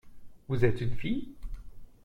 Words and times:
Vous 0.47 0.65
êtes 0.65 0.81
une 0.81 0.95
fille? 0.95 1.29